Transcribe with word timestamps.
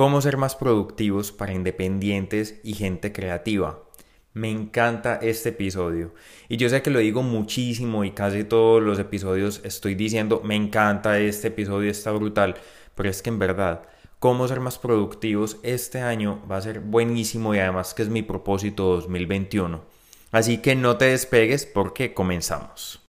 cómo 0.00 0.22
ser 0.22 0.38
más 0.38 0.56
productivos 0.56 1.30
para 1.30 1.52
independientes 1.52 2.58
y 2.64 2.72
gente 2.72 3.12
creativa. 3.12 3.82
Me 4.32 4.50
encanta 4.50 5.18
este 5.20 5.50
episodio 5.50 6.14
y 6.48 6.56
yo 6.56 6.70
sé 6.70 6.80
que 6.80 6.88
lo 6.88 7.00
digo 7.00 7.22
muchísimo 7.22 8.02
y 8.02 8.12
casi 8.12 8.44
todos 8.44 8.82
los 8.82 8.98
episodios 8.98 9.60
estoy 9.62 9.94
diciendo 9.94 10.40
me 10.42 10.56
encanta 10.56 11.18
este 11.18 11.48
episodio, 11.48 11.90
está 11.90 12.12
brutal, 12.12 12.54
pero 12.94 13.10
es 13.10 13.20
que 13.20 13.28
en 13.28 13.38
verdad 13.38 13.82
cómo 14.18 14.48
ser 14.48 14.60
más 14.60 14.78
productivos 14.78 15.58
este 15.62 16.00
año 16.00 16.42
va 16.50 16.56
a 16.56 16.62
ser 16.62 16.80
buenísimo 16.80 17.54
y 17.54 17.58
además 17.58 17.92
que 17.92 18.00
es 18.00 18.08
mi 18.08 18.22
propósito 18.22 18.84
2021. 18.84 19.82
Así 20.32 20.62
que 20.62 20.76
no 20.76 20.96
te 20.96 21.10
despegues 21.10 21.66
porque 21.66 22.14
comenzamos. 22.14 23.09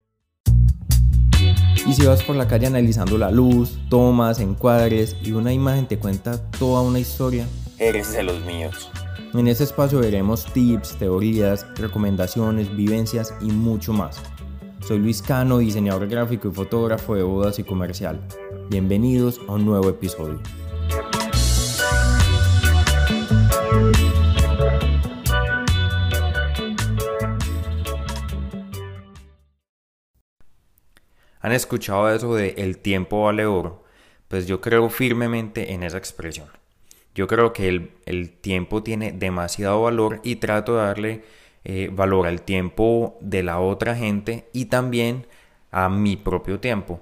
Y 1.88 1.92
si 1.92 2.04
vas 2.04 2.24
por 2.24 2.34
la 2.34 2.48
calle 2.48 2.66
analizando 2.66 3.16
la 3.16 3.30
luz, 3.30 3.78
tomas, 3.88 4.40
encuadres 4.40 5.14
y 5.22 5.30
una 5.30 5.52
imagen 5.52 5.86
te 5.86 6.00
cuenta 6.00 6.50
toda 6.50 6.82
una 6.82 6.98
historia, 6.98 7.46
eres 7.78 8.12
de 8.12 8.24
los 8.24 8.44
míos. 8.44 8.90
En 9.32 9.46
este 9.46 9.62
espacio 9.62 10.00
veremos 10.00 10.52
tips, 10.52 10.96
teorías, 10.98 11.64
recomendaciones, 11.76 12.74
vivencias 12.74 13.32
y 13.40 13.52
mucho 13.52 13.92
más. 13.92 14.20
Soy 14.84 14.98
Luis 14.98 15.22
Cano, 15.22 15.58
diseñador 15.58 16.08
gráfico 16.08 16.48
y 16.48 16.52
fotógrafo 16.52 17.14
de 17.14 17.22
bodas 17.22 17.60
y 17.60 17.62
comercial. 17.62 18.20
Bienvenidos 18.68 19.40
a 19.46 19.52
un 19.52 19.64
nuevo 19.64 19.88
episodio. 19.88 20.40
¿Han 31.46 31.52
escuchado 31.52 32.12
eso 32.12 32.34
de 32.34 32.56
el 32.58 32.78
tiempo 32.78 33.22
vale 33.22 33.46
oro? 33.46 33.84
Pues 34.26 34.48
yo 34.48 34.60
creo 34.60 34.90
firmemente 34.90 35.74
en 35.74 35.84
esa 35.84 35.96
expresión. 35.96 36.48
Yo 37.14 37.28
creo 37.28 37.52
que 37.52 37.68
el, 38.04 38.32
tiempo 38.40 38.82
tiene 38.82 39.12
demasiado 39.12 39.80
valor 39.82 40.20
y 40.24 40.36
trato 40.36 40.72
de 40.72 40.82
darle 40.82 41.24
eh, 41.62 41.88
valor 41.92 42.26
al 42.26 42.42
tiempo 42.42 43.16
de 43.20 43.44
la 43.44 43.60
otra 43.60 43.94
gente 43.94 44.48
y 44.52 44.64
también 44.64 45.28
a 45.70 45.88
mi 45.88 46.16
propio 46.16 46.58
tiempo. 46.58 47.00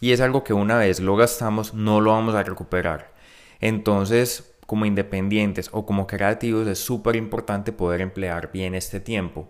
Y 0.00 0.12
es 0.12 0.22
algo 0.22 0.44
que 0.44 0.54
una 0.54 0.78
vez 0.78 1.00
lo 1.00 1.14
gastamos 1.14 1.74
no 1.74 2.00
lo 2.00 2.12
vamos 2.12 2.34
a 2.34 2.42
recuperar. 2.42 3.12
Entonces, 3.60 4.54
como 4.66 4.86
independientes 4.86 5.68
o 5.72 5.84
como 5.84 6.06
creativos 6.06 6.66
es 6.68 6.78
súper 6.78 7.16
importante 7.16 7.70
poder 7.70 8.00
emplear 8.00 8.50
bien 8.50 8.74
este 8.74 8.98
tiempo. 8.98 9.46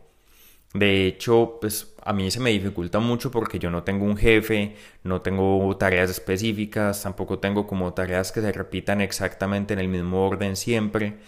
De 0.74 1.06
hecho, 1.06 1.58
pues 1.60 1.94
a 2.02 2.12
mí 2.12 2.30
se 2.30 2.40
me 2.40 2.50
dificulta 2.50 2.98
mucho 2.98 3.30
porque 3.30 3.58
yo 3.60 3.70
no 3.70 3.84
tengo 3.84 4.04
un 4.04 4.16
jefe, 4.16 4.74
no 5.04 5.22
tengo 5.22 5.76
tareas 5.78 6.10
específicas, 6.10 7.02
tampoco 7.02 7.38
tengo 7.38 7.66
como 7.66 7.94
tareas 7.94 8.32
que 8.32 8.40
se 8.40 8.52
repitan 8.52 9.00
exactamente 9.00 9.72
en 9.74 9.80
el 9.80 9.88
mismo 9.88 10.26
orden 10.26 10.56
siempre. 10.56 11.18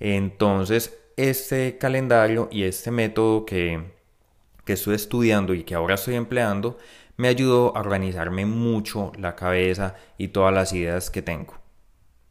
Entonces, 0.00 0.98
este 1.16 1.78
calendario 1.78 2.48
y 2.50 2.64
este 2.64 2.90
método 2.90 3.46
que, 3.46 3.82
que 4.64 4.74
estoy 4.74 4.96
estudiando 4.96 5.54
y 5.54 5.64
que 5.64 5.74
ahora 5.74 5.94
estoy 5.94 6.16
empleando 6.16 6.78
me 7.16 7.28
ayudó 7.28 7.76
a 7.76 7.80
organizarme 7.80 8.46
mucho 8.46 9.12
la 9.18 9.36
cabeza 9.36 9.96
y 10.18 10.28
todas 10.28 10.54
las 10.54 10.72
ideas 10.72 11.10
que 11.10 11.22
tengo. 11.22 11.67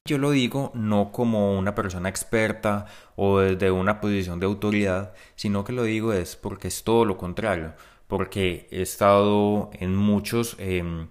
Yo 0.07 0.17
lo 0.17 0.31
digo 0.31 0.71
no 0.73 1.11
como 1.11 1.57
una 1.57 1.75
persona 1.75 2.07
experta 2.07 2.85
o 3.17 3.39
desde 3.39 3.71
una 3.71 3.99
posición 3.99 4.39
de 4.39 4.45
autoridad, 4.45 5.11
sino 5.35 5.65
que 5.65 5.73
lo 5.73 5.83
digo 5.83 6.13
es 6.13 6.37
porque 6.37 6.69
es 6.69 6.85
todo 6.85 7.03
lo 7.03 7.17
contrario, 7.17 7.73
porque 8.07 8.69
he 8.71 8.81
estado 8.81 9.69
en 9.73 9.97
muchos, 9.97 10.55
em, 10.59 11.07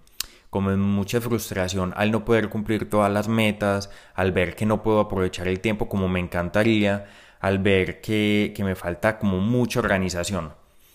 como 0.48 0.70
en 0.70 0.80
mucha 0.80 1.20
frustración 1.20 1.92
al 1.94 2.10
no 2.10 2.24
poder 2.24 2.48
cumplir 2.48 2.88
todas 2.88 3.12
las 3.12 3.28
metas, 3.28 3.90
al 4.14 4.32
ver 4.32 4.56
que 4.56 4.64
no 4.64 4.82
puedo 4.82 5.00
aprovechar 5.00 5.46
el 5.46 5.60
tiempo 5.60 5.90
como 5.90 6.08
me 6.08 6.20
encantaría, 6.20 7.04
al 7.40 7.58
ver 7.58 8.00
que, 8.00 8.54
que 8.56 8.64
me 8.64 8.76
falta 8.76 9.18
como 9.18 9.40
mucha 9.40 9.80
organización. 9.80 10.54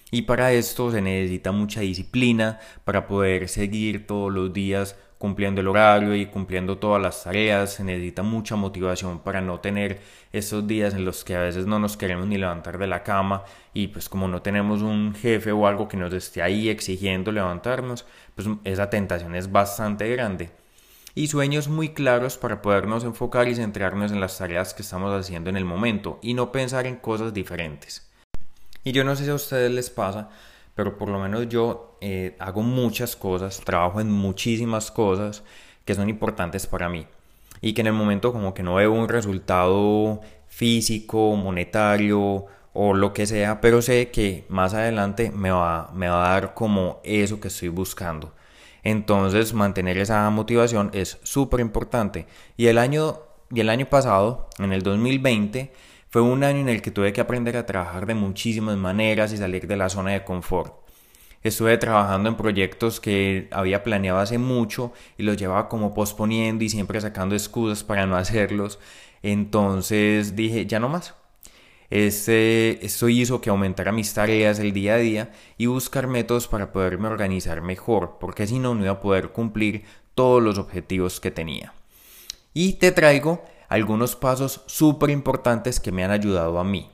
Y 0.10 0.24
para 0.24 0.54
esto 0.54 0.92
se 0.92 1.02
necesita 1.04 1.52
mucha 1.52 1.82
disciplina 1.82 2.60
para 2.84 3.06
poder 3.08 3.48
seguir 3.48 4.08
todos 4.08 4.34
los 4.34 4.52
días 4.54 4.96
cumpliendo 5.22 5.62
el 5.62 5.68
horario 5.68 6.16
y 6.16 6.26
cumpliendo 6.26 6.80
todas 6.80 7.00
las 7.00 7.24
tareas, 7.24 7.76
se 7.76 7.84
necesita 7.84 8.24
mucha 8.24 8.56
motivación 8.56 9.20
para 9.20 9.40
no 9.40 9.60
tener 9.60 10.02
esos 10.34 10.66
días 10.66 10.96
en 10.96 11.06
los 11.06 11.24
que 11.24 11.36
a 11.36 11.42
veces 11.42 11.68
no 11.68 11.78
nos 11.78 11.96
queremos 11.96 12.26
ni 12.26 12.40
levantar 12.40 12.80
de 12.80 12.88
la 12.88 13.04
cama 13.04 13.44
y 13.72 13.90
pues 13.90 14.10
como 14.10 14.28
no 14.28 14.42
tenemos 14.42 14.82
un 14.82 15.14
jefe 15.14 15.52
o 15.52 15.68
algo 15.68 15.88
que 15.88 15.96
nos 15.96 16.12
esté 16.12 16.42
ahí 16.42 16.70
exigiendo 16.70 17.32
levantarnos, 17.32 18.08
pues 18.34 18.48
esa 18.64 18.90
tentación 18.90 19.36
es 19.36 19.52
bastante 19.52 20.10
grande. 20.10 20.50
Y 21.14 21.28
sueños 21.28 21.68
muy 21.68 21.90
claros 21.90 22.38
para 22.38 22.64
podernos 22.64 23.04
enfocar 23.04 23.48
y 23.48 23.54
centrarnos 23.54 24.12
en 24.12 24.22
las 24.22 24.40
tareas 24.40 24.74
que 24.74 24.82
estamos 24.82 25.14
haciendo 25.14 25.52
en 25.52 25.58
el 25.58 25.66
momento 25.66 26.18
y 26.24 26.34
no 26.34 26.52
pensar 26.52 26.88
en 26.88 26.96
cosas 26.96 27.32
diferentes. 27.32 28.10
Y 28.84 28.92
yo 28.92 29.04
no 29.04 29.16
sé 29.16 29.26
si 29.26 29.30
a 29.30 29.36
ustedes 29.36 29.72
les 29.72 29.92
pasa, 29.92 30.32
pero 30.82 30.98
por 30.98 31.10
lo 31.10 31.20
menos 31.20 31.48
yo 31.48 31.96
eh, 32.02 32.36
hago 32.40 32.64
muchas 32.64 33.16
cosas, 33.16 33.62
trabajo 33.64 34.02
en 34.02 34.10
muchísimas 34.10 34.90
cosas 34.90 35.44
que 35.86 35.94
son 35.94 36.10
importantes 36.10 36.66
para 36.66 36.90
mí 36.90 37.06
y 37.62 37.74
que 37.74 37.82
en 37.82 37.88
el 37.88 37.94
momento 37.94 38.34
como 38.34 38.56
que 38.56 38.64
no 38.64 38.74
veo 38.74 38.92
un 38.92 39.08
resultado 39.08 40.22
físico, 40.48 41.36
monetario 41.36 42.48
o 42.74 42.96
lo 42.96 43.14
que 43.14 43.28
sea, 43.28 43.62
pero 43.62 43.84
sé 43.84 44.10
que 44.10 44.44
más 44.50 44.74
adelante 44.74 45.30
me 45.30 45.52
va, 45.52 45.92
me 45.94 46.08
va 46.08 46.26
a 46.26 46.34
dar 46.34 46.56
como 46.56 47.00
eso 47.04 47.40
que 47.40 47.50
estoy 47.50 47.70
buscando. 47.70 48.34
Entonces 48.82 49.54
mantener 49.54 50.00
esa 50.00 50.28
motivación 50.32 50.90
es 50.94 51.20
súper 51.22 51.60
importante. 51.60 52.26
Y 52.58 52.66
el 52.66 52.80
año, 52.80 53.20
y 53.52 53.60
el 53.60 53.70
año 53.70 53.86
pasado, 53.86 54.50
en 54.58 54.74
el 54.74 54.82
2020, 54.82 55.72
fue 56.12 56.22
un 56.22 56.44
año 56.44 56.60
en 56.60 56.70
el 56.70 56.82
que 56.82 56.92
tuve 56.92 57.14
que 57.14 57.22
aprender 57.22 57.56
a 57.56 57.66
trabajar 57.66 58.06
de 58.06 58.16
muchísimas 58.16 58.76
maneras 58.76 59.32
y 59.32 59.38
salir 59.38 59.66
de 59.66 59.78
la 59.78 59.88
zona 59.88 60.12
de 60.12 60.26
confort. 60.26 60.76
Estuve 61.42 61.78
trabajando 61.78 62.28
en 62.28 62.36
proyectos 62.36 63.00
que 63.00 63.48
había 63.50 63.82
planeado 63.82 64.20
hace 64.20 64.38
mucho 64.38 64.92
y 65.18 65.24
los 65.24 65.38
llevaba 65.38 65.70
como 65.70 65.94
posponiendo 65.94 66.66
y 66.66 66.70
siempre 66.70 67.00
sacando 67.00 67.34
excusas 67.34 67.86
para 67.86 68.06
no 68.06 68.16
hacerlos. 68.18 68.78
Entonces 69.24 70.36
dije, 70.36 70.66
ya 70.66 70.82
no 70.82 70.90
más. 70.90 71.16
Este, 71.90 72.86
esto 72.86 73.08
hizo 73.08 73.40
que 73.40 73.50
aumentara 73.50 73.94
mis 73.94 74.14
tareas 74.14 74.60
el 74.60 74.74
día 74.74 74.96
a 74.96 74.98
día 74.98 75.32
y 75.58 75.68
buscar 75.68 76.08
métodos 76.08 76.48
para 76.48 76.74
poderme 76.74 77.08
organizar 77.08 77.62
mejor, 77.62 78.18
porque 78.20 78.48
si 78.48 78.60
no, 78.60 78.76
no 78.76 78.84
iba 78.84 78.94
a 78.94 79.02
poder 79.02 79.30
cumplir 79.30 79.84
todos 80.14 80.44
los 80.44 80.58
objetivos 80.58 81.22
que 81.22 81.32
tenía. 81.32 81.74
Y 82.54 82.74
te 82.74 82.92
traigo 82.92 83.44
algunos 83.72 84.18
pasos 84.18 84.64
súper 84.66 85.12
importantes 85.12 85.80
que 85.80 85.94
me 85.94 86.04
han 86.04 86.12
ayudado 86.12 86.60
a 86.60 86.64
mí. 86.66 86.90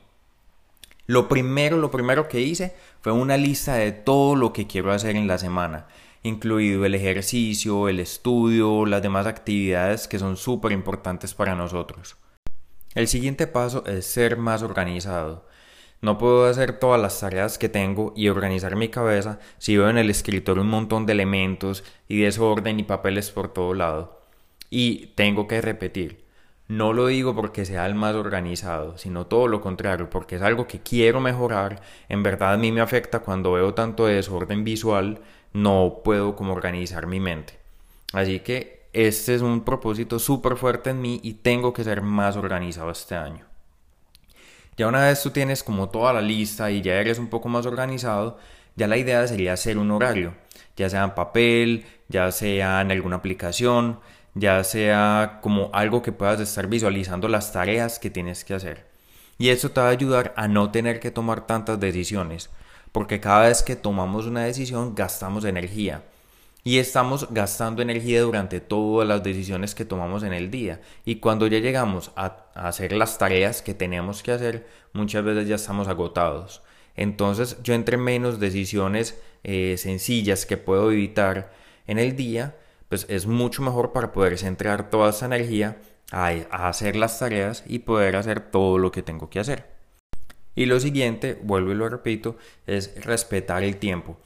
Lo 1.08 1.26
primero, 1.26 1.76
lo 1.76 1.90
primero 1.90 2.28
que 2.28 2.40
hice 2.40 2.72
fue 3.00 3.10
una 3.10 3.36
lista 3.36 3.74
de 3.74 3.90
todo 3.90 4.36
lo 4.36 4.52
que 4.52 4.68
quiero 4.68 4.92
hacer 4.92 5.16
en 5.16 5.26
la 5.26 5.38
semana, 5.38 5.88
incluido 6.22 6.84
el 6.84 6.94
ejercicio, 6.94 7.88
el 7.88 7.98
estudio, 7.98 8.86
las 8.86 9.02
demás 9.02 9.26
actividades 9.26 10.06
que 10.06 10.20
son 10.20 10.36
súper 10.36 10.70
importantes 10.70 11.34
para 11.34 11.56
nosotros. 11.56 12.16
El 12.94 13.08
siguiente 13.08 13.48
paso 13.48 13.84
es 13.84 14.06
ser 14.06 14.36
más 14.36 14.62
organizado. 14.62 15.48
No 16.00 16.16
puedo 16.16 16.46
hacer 16.46 16.78
todas 16.78 17.02
las 17.02 17.18
tareas 17.18 17.58
que 17.58 17.68
tengo 17.68 18.12
y 18.14 18.28
organizar 18.28 18.76
mi 18.76 18.88
cabeza 18.88 19.40
si 19.58 19.76
veo 19.76 19.90
en 19.90 19.98
el 19.98 20.10
escritorio 20.10 20.62
un 20.62 20.70
montón 20.70 21.06
de 21.06 21.14
elementos 21.14 21.82
y 22.06 22.20
desorden 22.20 22.78
y 22.78 22.84
papeles 22.84 23.32
por 23.32 23.52
todo 23.52 23.74
lado. 23.74 24.22
Y 24.70 25.06
tengo 25.16 25.48
que 25.48 25.60
repetir, 25.60 26.27
no 26.68 26.92
lo 26.92 27.06
digo 27.06 27.34
porque 27.34 27.64
sea 27.64 27.86
el 27.86 27.94
más 27.94 28.14
organizado, 28.14 28.98
sino 28.98 29.26
todo 29.26 29.48
lo 29.48 29.62
contrario, 29.62 30.10
porque 30.10 30.36
es 30.36 30.42
algo 30.42 30.66
que 30.66 30.80
quiero 30.80 31.18
mejorar. 31.20 31.80
En 32.10 32.22
verdad 32.22 32.52
a 32.52 32.58
mí 32.58 32.70
me 32.72 32.82
afecta 32.82 33.20
cuando 33.20 33.52
veo 33.52 33.72
tanto 33.72 34.06
desorden 34.06 34.64
visual, 34.64 35.20
no 35.54 36.02
puedo 36.04 36.36
como 36.36 36.52
organizar 36.52 37.06
mi 37.06 37.20
mente. 37.20 37.58
Así 38.12 38.40
que 38.40 38.86
este 38.92 39.34
es 39.34 39.40
un 39.42 39.64
propósito 39.64 40.18
súper 40.18 40.56
fuerte 40.56 40.90
en 40.90 41.00
mí 41.00 41.20
y 41.22 41.34
tengo 41.34 41.72
que 41.72 41.84
ser 41.84 42.02
más 42.02 42.36
organizado 42.36 42.90
este 42.90 43.14
año. 43.14 43.46
Ya 44.76 44.86
una 44.88 45.06
vez 45.06 45.22
tú 45.22 45.30
tienes 45.30 45.64
como 45.64 45.88
toda 45.88 46.12
la 46.12 46.20
lista 46.20 46.70
y 46.70 46.82
ya 46.82 46.94
eres 46.94 47.18
un 47.18 47.28
poco 47.28 47.48
más 47.48 47.64
organizado, 47.64 48.38
ya 48.76 48.86
la 48.86 48.96
idea 48.96 49.26
sería 49.26 49.54
hacer 49.54 49.78
un 49.78 49.90
horario, 49.90 50.34
ya 50.76 50.88
sea 50.88 51.02
en 51.02 51.14
papel, 51.14 51.86
ya 52.08 52.30
sea 52.30 52.80
en 52.82 52.92
alguna 52.92 53.16
aplicación, 53.16 54.00
ya 54.34 54.62
sea 54.64 55.38
como 55.42 55.70
algo 55.72 56.02
que 56.02 56.12
puedas 56.12 56.40
estar 56.40 56.66
visualizando 56.66 57.28
las 57.28 57.52
tareas 57.52 57.98
que 57.98 58.10
tienes 58.10 58.44
que 58.44 58.54
hacer. 58.54 58.86
Y 59.38 59.50
eso 59.50 59.70
te 59.70 59.80
va 59.80 59.88
a 59.88 59.90
ayudar 59.90 60.34
a 60.36 60.48
no 60.48 60.70
tener 60.70 61.00
que 61.00 61.10
tomar 61.10 61.46
tantas 61.46 61.78
decisiones, 61.78 62.50
porque 62.92 63.20
cada 63.20 63.48
vez 63.48 63.62
que 63.62 63.76
tomamos 63.76 64.26
una 64.26 64.44
decisión 64.44 64.94
gastamos 64.94 65.44
energía. 65.44 66.02
Y 66.64 66.78
estamos 66.78 67.28
gastando 67.30 67.80
energía 67.82 68.20
durante 68.20 68.60
todas 68.60 69.08
las 69.08 69.22
decisiones 69.22 69.74
que 69.74 69.84
tomamos 69.84 70.22
en 70.22 70.32
el 70.32 70.50
día. 70.50 70.80
Y 71.04 71.16
cuando 71.16 71.46
ya 71.46 71.60
llegamos 71.60 72.10
a, 72.16 72.44
hacer 72.54 72.92
las 72.92 73.16
tareas 73.16 73.62
que 73.62 73.74
tenemos 73.74 74.22
que 74.22 74.32
hacer, 74.32 74.66
muchas 74.92 75.24
veces 75.24 75.48
ya 75.48 75.54
estamos 75.54 75.88
agotados. 75.88 76.62
Entonces 76.96 77.56
yo 77.62 77.74
entre 77.74 77.96
menos 77.96 78.40
decisiones 78.40 79.18
eh, 79.44 79.76
sencillas 79.78 80.46
que 80.46 80.56
puedo 80.56 80.90
evitar 80.90 81.52
en 81.86 81.98
el 81.98 82.16
día, 82.16 82.56
pues 82.88 83.06
es 83.08 83.26
mucho 83.26 83.62
mejor 83.62 83.92
para 83.92 84.12
poder 84.12 84.38
centrar 84.38 84.90
toda 84.90 85.10
esa 85.10 85.26
energía 85.26 85.76
a, 86.10 86.28
hacer 86.68 86.96
las 86.96 87.18
tareas 87.18 87.64
y 87.66 87.80
poder 87.80 88.16
hacer 88.16 88.40
todo 88.40 88.78
lo 88.78 88.90
que 88.90 89.02
tengo 89.02 89.28
que 89.30 89.40
hacer. 89.40 89.66
Y 90.54 90.66
lo 90.66 90.80
siguiente, 90.80 91.38
vuelvo 91.42 91.72
y 91.72 91.76
lo 91.76 91.88
repito, 91.88 92.36
es 92.66 93.04
respetar 93.04 93.62
el 93.62 93.76
tiempo. 93.76 94.18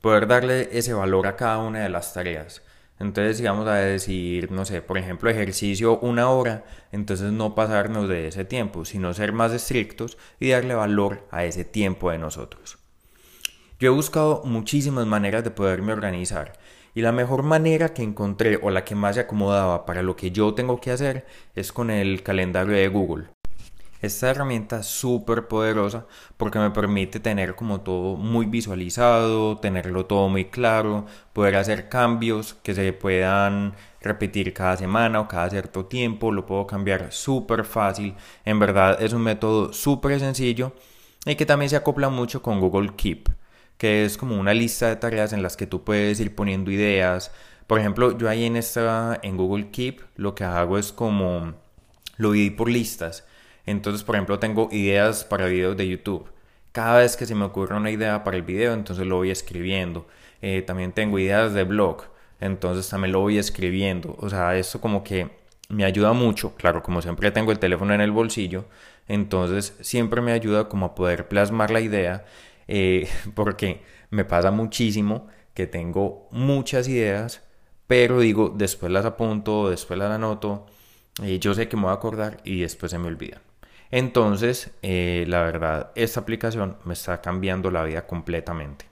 Poder 0.00 0.26
darle 0.26 0.68
ese 0.72 0.94
valor 0.94 1.26
a 1.26 1.36
cada 1.36 1.58
una 1.58 1.80
de 1.80 1.88
las 1.88 2.14
tareas. 2.14 2.62
Entonces, 3.00 3.38
si 3.38 3.42
vamos 3.42 3.66
a 3.66 3.74
decir, 3.74 4.52
no 4.52 4.64
sé, 4.64 4.80
por 4.80 4.96
ejemplo, 4.96 5.28
ejercicio 5.28 5.98
una 5.98 6.30
hora, 6.30 6.64
entonces 6.92 7.32
no 7.32 7.54
pasarnos 7.54 8.08
de 8.08 8.28
ese 8.28 8.44
tiempo, 8.44 8.84
sino 8.84 9.12
ser 9.12 9.32
más 9.32 9.52
estrictos 9.52 10.16
y 10.38 10.50
darle 10.50 10.74
valor 10.74 11.26
a 11.30 11.44
ese 11.44 11.64
tiempo 11.64 12.10
de 12.10 12.18
nosotros. 12.18 12.78
Yo 13.80 13.88
he 13.90 13.94
buscado 13.94 14.42
muchísimas 14.44 15.06
maneras 15.06 15.42
de 15.42 15.50
poderme 15.50 15.92
organizar 15.92 16.52
y 16.94 17.02
la 17.02 17.12
mejor 17.12 17.42
manera 17.42 17.92
que 17.92 18.02
encontré 18.02 18.58
o 18.62 18.70
la 18.70 18.84
que 18.84 18.94
más 18.94 19.16
se 19.16 19.22
acomodaba 19.22 19.84
para 19.84 20.02
lo 20.02 20.16
que 20.16 20.30
yo 20.30 20.54
tengo 20.54 20.80
que 20.80 20.92
hacer 20.92 21.26
es 21.54 21.72
con 21.72 21.90
el 21.90 22.22
calendario 22.22 22.74
de 22.74 22.88
Google. 22.88 23.26
Esta 24.00 24.30
herramienta 24.30 24.80
es 24.80 24.86
súper 24.86 25.48
poderosa 25.48 26.06
porque 26.36 26.58
me 26.58 26.70
permite 26.70 27.20
tener 27.20 27.54
como 27.54 27.80
todo 27.80 28.16
muy 28.16 28.44
visualizado, 28.44 29.56
tenerlo 29.58 30.04
todo 30.04 30.28
muy 30.28 30.44
claro, 30.44 31.06
poder 31.32 31.56
hacer 31.56 31.88
cambios 31.88 32.52
que 32.62 32.74
se 32.74 32.92
puedan 32.92 33.74
repetir 34.02 34.52
cada 34.52 34.76
semana 34.76 35.20
o 35.20 35.28
cada 35.28 35.48
cierto 35.48 35.86
tiempo, 35.86 36.32
lo 36.32 36.44
puedo 36.44 36.66
cambiar 36.66 37.12
súper 37.12 37.64
fácil. 37.64 38.14
En 38.44 38.58
verdad 38.58 39.02
es 39.02 39.14
un 39.14 39.22
método 39.22 39.72
súper 39.72 40.20
sencillo 40.20 40.72
y 41.24 41.34
que 41.36 41.46
también 41.46 41.70
se 41.70 41.76
acopla 41.76 42.10
mucho 42.10 42.42
con 42.42 42.60
Google 42.60 42.92
Keep, 42.96 43.30
que 43.78 44.04
es 44.04 44.16
como 44.16 44.38
una 44.38 44.54
lista 44.54 44.88
de 44.88 44.96
tareas 44.96 45.32
en 45.32 45.42
las 45.42 45.56
que 45.56 45.66
tú 45.66 45.84
puedes 45.84 46.20
ir 46.20 46.34
poniendo 46.34 46.70
ideas. 46.70 47.32
Por 47.66 47.80
ejemplo, 47.80 48.16
yo 48.16 48.28
ahí 48.28 48.44
en 48.44 48.56
esta 48.56 49.18
en 49.22 49.36
Google 49.36 49.70
Keep 49.70 50.00
lo 50.16 50.34
que 50.34 50.44
hago 50.44 50.78
es 50.78 50.92
como 50.92 51.54
lo 52.16 52.32
dividí 52.32 52.50
por 52.50 52.70
listas. 52.70 53.24
Entonces, 53.66 54.04
por 54.04 54.16
ejemplo, 54.16 54.38
tengo 54.38 54.68
ideas 54.72 55.24
para 55.24 55.46
videos 55.46 55.76
de 55.76 55.88
YouTube. 55.88 56.26
Cada 56.72 56.98
vez 56.98 57.16
que 57.16 57.26
se 57.26 57.34
me 57.34 57.44
ocurre 57.44 57.76
una 57.76 57.90
idea 57.90 58.24
para 58.24 58.36
el 58.36 58.42
video, 58.42 58.74
entonces 58.74 59.06
lo 59.06 59.16
voy 59.16 59.30
escribiendo. 59.30 60.06
Eh, 60.42 60.62
también 60.62 60.92
tengo 60.92 61.18
ideas 61.18 61.54
de 61.54 61.64
blog, 61.64 62.04
entonces 62.40 62.88
también 62.88 63.12
lo 63.12 63.20
voy 63.20 63.38
escribiendo. 63.38 64.16
O 64.18 64.28
sea, 64.28 64.56
eso 64.56 64.80
como 64.80 65.02
que 65.04 65.30
me 65.68 65.84
ayuda 65.84 66.12
mucho. 66.12 66.54
Claro, 66.56 66.82
como 66.82 67.00
siempre 67.02 67.30
tengo 67.30 67.52
el 67.52 67.58
teléfono 67.58 67.94
en 67.94 68.00
el 68.00 68.10
bolsillo, 68.10 68.66
entonces 69.08 69.76
siempre 69.80 70.20
me 70.20 70.32
ayuda 70.32 70.68
como 70.68 70.86
a 70.86 70.94
poder 70.94 71.28
plasmar 71.28 71.70
la 71.70 71.80
idea, 71.80 72.24
eh, 72.68 73.08
porque 73.34 73.82
me 74.10 74.24
pasa 74.24 74.50
muchísimo 74.50 75.28
que 75.54 75.66
tengo 75.66 76.28
muchas 76.30 76.88
ideas, 76.88 77.42
pero 77.86 78.20
digo, 78.20 78.52
después 78.54 78.90
las 78.90 79.04
apunto, 79.04 79.70
después 79.70 79.98
las 79.98 80.10
anoto, 80.10 80.66
y 81.22 81.38
yo 81.38 81.54
sé 81.54 81.68
que 81.68 81.76
me 81.76 81.82
voy 81.82 81.92
a 81.92 81.94
acordar 81.94 82.38
y 82.44 82.60
después 82.60 82.90
se 82.90 82.98
me 82.98 83.06
olvidan. 83.06 83.40
Entonces, 83.90 84.72
eh, 84.82 85.24
la 85.28 85.42
verdad, 85.42 85.92
esta 85.94 86.20
aplicación 86.20 86.76
me 86.84 86.94
está 86.94 87.20
cambiando 87.20 87.70
la 87.70 87.84
vida 87.84 88.06
completamente. 88.06 88.86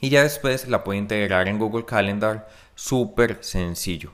Y 0.00 0.10
ya 0.10 0.22
después 0.22 0.68
la 0.68 0.82
puedo 0.82 0.98
integrar 0.98 1.48
en 1.48 1.58
Google 1.58 1.84
Calendar 1.84 2.48
súper 2.74 3.38
sencillo. 3.42 4.12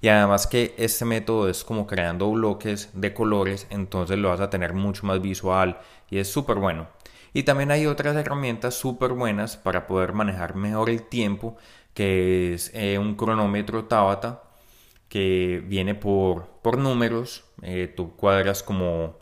Y 0.00 0.08
además 0.08 0.46
que 0.46 0.74
este 0.78 1.04
método 1.04 1.48
es 1.48 1.64
como 1.64 1.86
creando 1.86 2.30
bloques 2.30 2.90
de 2.94 3.12
colores, 3.12 3.66
entonces 3.70 4.16
lo 4.18 4.28
vas 4.28 4.40
a 4.40 4.50
tener 4.50 4.72
mucho 4.72 5.06
más 5.06 5.20
visual 5.20 5.78
y 6.08 6.18
es 6.18 6.28
súper 6.28 6.56
bueno. 6.56 6.86
Y 7.38 7.44
también 7.44 7.70
hay 7.70 7.86
otras 7.86 8.16
herramientas 8.16 8.74
súper 8.74 9.12
buenas 9.12 9.56
para 9.56 9.86
poder 9.86 10.12
manejar 10.12 10.56
mejor 10.56 10.90
el 10.90 11.04
tiempo, 11.04 11.56
que 11.94 12.52
es 12.52 12.72
eh, 12.74 12.98
un 12.98 13.14
cronómetro 13.14 13.84
Tabata 13.84 14.42
que 15.08 15.62
viene 15.64 15.94
por, 15.94 16.48
por 16.62 16.78
números. 16.78 17.44
Eh, 17.62 17.94
tú 17.96 18.16
cuadras 18.16 18.64
como 18.64 19.20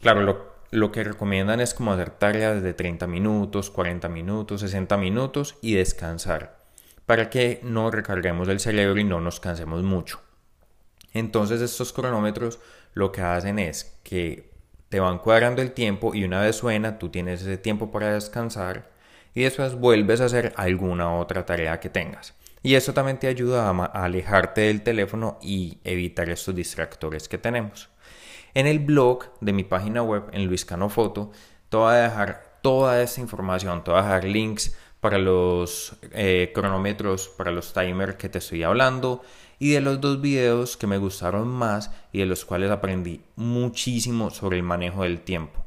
Claro, 0.00 0.46
lo, 0.70 0.92
que 0.92 1.02
recomiendan 1.02 1.58
es 1.58 1.74
como 1.74 1.92
hacer 1.92 2.10
tareas 2.10 2.62
de 2.62 2.72
30 2.72 3.08
minutos, 3.08 3.70
40 3.70 4.08
minutos, 4.10 4.60
60 4.60 4.96
minutos 4.96 5.56
y 5.60 5.74
descansar 5.74 6.64
para 7.04 7.30
que 7.30 7.58
no 7.64 7.90
recarguemos 7.90 8.46
el 8.46 8.60
cerebro 8.60 9.00
y 9.00 9.02
no 9.02 9.20
nos 9.20 9.40
cansemos 9.40 9.82
mucho. 9.82 10.20
Entonces 11.12 11.60
estos 11.62 11.92
cronómetros 11.92 12.60
lo 12.94 13.10
que 13.10 13.22
hacen 13.22 13.58
es 13.58 13.98
que 14.04 14.54
te 14.96 15.00
van 15.00 15.18
cuadrando 15.18 15.60
el 15.60 15.72
tiempo 15.72 16.14
y 16.14 16.24
una 16.24 16.40
vez 16.40 16.56
suena 16.56 16.98
tú 16.98 17.10
tienes 17.10 17.42
ese 17.42 17.58
tiempo 17.58 17.90
para 17.90 18.14
descansar 18.14 18.88
y 19.34 19.42
después 19.42 19.74
vuelves 19.74 20.22
a 20.22 20.24
hacer 20.24 20.54
alguna 20.56 21.12
otra 21.16 21.44
tarea 21.44 21.78
que 21.80 21.90
tengas. 21.90 22.32
Y 22.62 22.76
eso 22.76 22.94
también 22.94 23.18
te 23.18 23.26
ayuda 23.26 23.68
a 23.68 24.04
alejarte 24.04 24.62
del 24.62 24.80
teléfono 24.80 25.38
y 25.42 25.80
evitar 25.84 26.30
estos 26.30 26.54
distractores 26.54 27.28
que 27.28 27.36
tenemos. 27.36 27.90
En 28.54 28.66
el 28.66 28.78
blog 28.78 29.38
de 29.42 29.52
mi 29.52 29.64
página 29.64 30.02
web, 30.02 30.30
en 30.32 30.46
Luis 30.46 30.64
Cano 30.64 30.88
Foto, 30.88 31.30
te 31.68 31.76
voy 31.76 31.92
a 31.92 32.08
dejar 32.08 32.60
toda 32.62 33.02
esta 33.02 33.20
información, 33.20 33.84
te 33.84 33.90
voy 33.90 34.00
a 34.00 34.04
dejar 34.04 34.24
links 34.24 34.78
para 35.02 35.18
los 35.18 35.94
eh, 36.12 36.52
cronómetros, 36.54 37.28
para 37.28 37.50
los 37.50 37.74
timers 37.74 38.14
que 38.14 38.30
te 38.30 38.38
estoy 38.38 38.62
hablando 38.62 39.20
y 39.58 39.70
de 39.70 39.80
los 39.80 40.00
dos 40.00 40.20
videos 40.20 40.76
que 40.76 40.86
me 40.86 40.98
gustaron 40.98 41.48
más 41.48 41.90
y 42.12 42.18
de 42.18 42.26
los 42.26 42.44
cuales 42.44 42.70
aprendí 42.70 43.20
muchísimo 43.36 44.30
sobre 44.30 44.56
el 44.56 44.62
manejo 44.62 45.02
del 45.02 45.20
tiempo. 45.20 45.64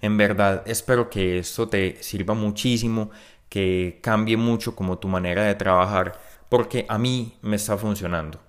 En 0.00 0.16
verdad 0.16 0.62
espero 0.66 1.10
que 1.10 1.38
esto 1.38 1.68
te 1.68 2.02
sirva 2.02 2.34
muchísimo, 2.34 3.10
que 3.48 3.98
cambie 4.02 4.36
mucho 4.36 4.76
como 4.76 4.98
tu 4.98 5.08
manera 5.08 5.42
de 5.44 5.54
trabajar, 5.54 6.18
porque 6.48 6.86
a 6.88 6.98
mí 6.98 7.34
me 7.42 7.56
está 7.56 7.76
funcionando 7.76 8.40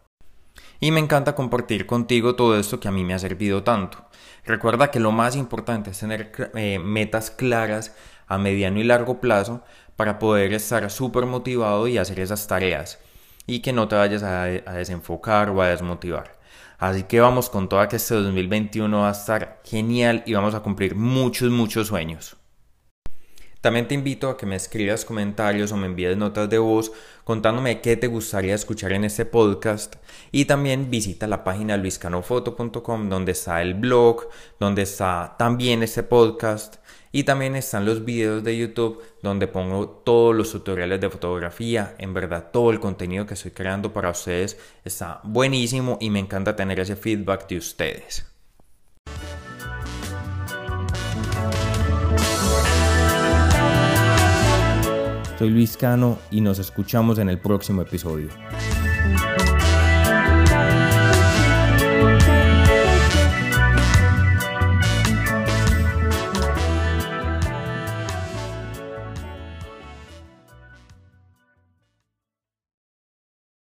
y 0.80 0.92
me 0.92 1.00
encanta 1.00 1.36
compartir 1.36 1.86
contigo 1.86 2.36
todo 2.36 2.58
esto 2.58 2.80
que 2.80 2.88
a 2.88 2.92
mí 2.92 3.04
me 3.04 3.14
ha 3.14 3.20
servido 3.20 3.64
tanto. 3.64 4.06
Recuerda 4.46 4.92
que 4.92 5.00
lo 5.00 5.12
más 5.12 5.36
importante 5.36 5.92
es 5.92 6.00
tener 6.00 6.32
eh, 6.56 6.80
metas 6.80 7.32
claras 7.32 7.96
a 8.28 8.38
mediano 8.38 8.80
y 8.80 8.84
largo 8.84 9.20
plazo 9.20 9.64
para 9.96 10.20
poder 10.20 10.54
estar 10.54 10.90
súper 10.90 11.26
motivado 11.26 11.88
y 11.88 11.98
hacer 11.98 12.20
esas 12.20 12.48
tareas 12.48 13.00
y 13.50 13.62
que 13.62 13.74
no 13.74 13.88
te 13.88 13.96
vayas 13.96 14.22
a, 14.22 14.46
desenfocar 14.46 15.50
o 15.50 15.62
a 15.62 15.70
desmotivar. 15.70 16.38
Así 16.78 17.04
que 17.04 17.20
vamos 17.20 17.50
con 17.50 17.68
toda 17.68 17.90
que 17.90 17.96
este 17.96 18.14
2021 18.16 19.00
va 19.00 19.10
a 19.10 19.12
estar 19.12 19.60
genial 19.66 20.24
y 20.26 20.34
vamos 20.34 20.54
a 20.54 20.62
cumplir 20.62 20.96
muchos, 20.96 21.50
muchos 21.50 21.88
sueños. 21.88 22.38
También 23.62 23.90
te 23.90 23.94
invito 23.96 24.30
a 24.30 24.38
que 24.38 24.46
me 24.46 24.56
escribas 24.56 25.04
comentarios 25.04 25.74
o 25.74 25.78
me 25.78 25.88
envíes 25.88 26.16
notas 26.16 26.50
de 26.50 26.60
voz 26.60 26.94
contándome 27.26 27.82
qué 27.82 27.98
te 27.98 28.08
gustaría 28.08 28.56
escuchar 28.56 28.94
en 28.94 29.04
este 29.04 29.26
podcast 29.26 29.98
y 30.32 30.46
también 30.46 30.90
visita 30.90 31.28
la 31.28 31.44
página 31.44 31.76
luiscanofoto.com 31.76 33.10
donde 33.10 33.34
está 33.34 33.62
el 33.62 33.74
blog, 33.74 34.30
donde 34.62 34.84
está 34.84 35.36
también 35.38 35.84
este 35.84 36.04
podcast 36.04 36.78
y 37.12 37.24
también 37.24 37.58
están 37.58 37.86
los 37.86 38.06
videos 38.06 38.46
de 38.46 38.58
YouTube 38.58 39.04
donde 39.22 39.48
pongo 39.48 39.90
todos 39.90 40.34
los 40.34 40.52
tutoriales 40.54 41.02
de 41.02 41.10
fotografía. 41.10 41.96
En 41.98 42.14
verdad 42.14 42.52
todo 42.54 42.72
el 42.72 42.80
contenido 42.80 43.26
que 43.26 43.34
estoy 43.34 43.52
creando 43.52 43.92
para 43.92 44.12
ustedes 44.12 44.58
está 44.86 45.20
buenísimo 45.24 45.98
y 46.00 46.10
me 46.10 46.20
encanta 46.20 46.56
tener 46.56 46.80
ese 46.80 46.96
feedback 46.96 47.50
de 47.50 47.58
ustedes. 47.58 48.29
Soy 55.40 55.52
Luis 55.52 55.78
Cano 55.78 56.20
y 56.32 56.42
nos 56.42 56.60
escuchamos 56.60 57.18
en 57.18 57.30
el 57.30 57.40
próximo 57.40 57.82
episodio. 57.82 58.28